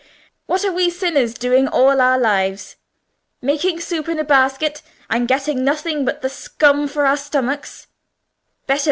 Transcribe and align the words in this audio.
what 0.47 0.65
are 0.65 0.71
we 0.71 0.89
sinners 0.89 1.35
doing 1.35 1.67
all 1.67 2.01
our 2.01 2.17
lives? 2.17 2.75
Making 3.39 3.79
soup 3.79 4.09
in 4.09 4.17
a 4.17 4.23
basket, 4.23 4.81
and 5.11 5.27
getting 5.27 5.63
nothing 5.63 6.05
but 6.05 6.23
the 6.23 6.27
scum 6.27 6.87
for 6.87 7.05
our 7.05 7.15
stomachs. 7.17 7.85